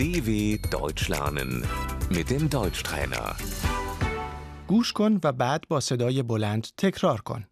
[0.00, 0.30] DW
[0.78, 1.50] Deutsch lernen
[2.10, 3.36] mit dem Deutschtrainer.
[4.68, 7.46] گوش کن و بعد با صدای بلند تکرار کن.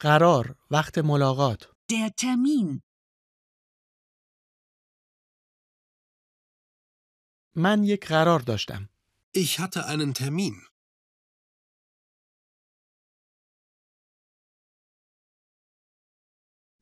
[0.00, 1.62] قرار وقت ملاقات
[1.92, 2.80] Der Termin.
[7.54, 8.88] من یک قرار داشتم.
[9.36, 10.66] Ich hatte einen Termin.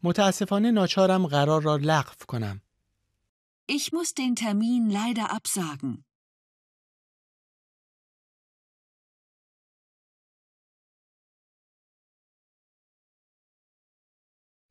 [0.03, 2.64] متاسفانه ناچارم قرار را لغو کنم.
[3.68, 6.06] Ich muss den Termin leider absagen.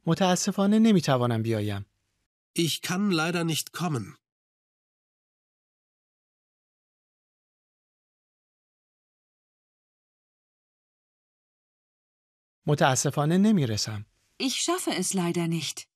[0.08, 1.86] متاسفانه نمیتوانم بیایم.
[2.54, 4.16] Ich kann leider nicht kommen.
[12.66, 14.04] متاسفانه نمیرسم.
[14.38, 15.88] Ich schaffe es leider nicht.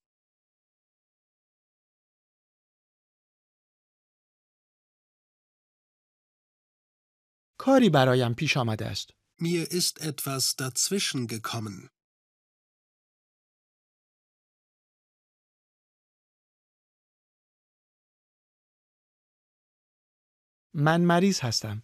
[7.67, 9.11] کاری برایم پیش آمده است.
[9.41, 11.91] Mir ist etwas dazwischen gekommen.
[20.75, 21.83] من مریض هستم.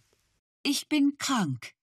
[0.67, 1.73] Ich bin krank.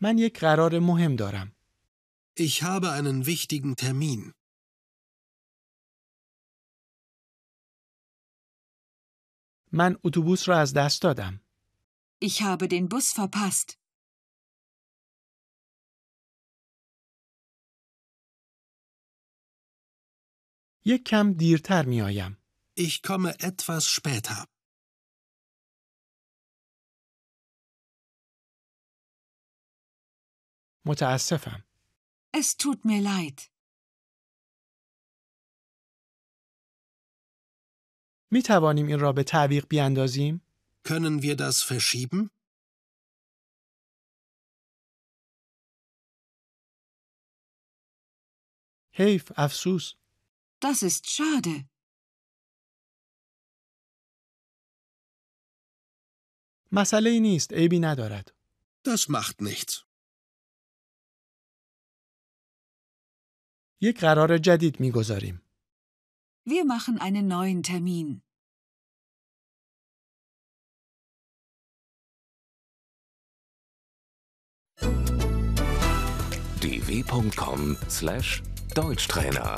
[0.00, 1.52] من یک قرار مهم دارم.
[2.36, 4.32] Ich habe einen wichtigen Termin.
[9.75, 11.41] من اتوبوس را از دست دادم.
[12.25, 13.77] Ich habe den Bus verpasst.
[20.85, 22.37] یک کم دیرتر می آیم.
[22.79, 24.47] Ich komme etwas später.
[30.85, 31.63] متاسفم.
[32.31, 33.52] Es tut mir leid.
[38.31, 40.41] می توانیم این را به تعویق بیاندازیم؟
[40.87, 42.29] Können wir das verschieben?
[48.95, 49.93] حیف افسوس.
[50.61, 51.65] Das ist schade.
[56.71, 57.53] مسئله ای نیست.
[57.53, 58.33] عیبی ندارد.
[58.87, 59.83] Das macht nichts.
[63.81, 65.42] یک قرار جدید می گذاریم.
[66.45, 68.21] Wir machen einen neuen Termin.
[76.61, 79.55] dw.com/deutschtrainer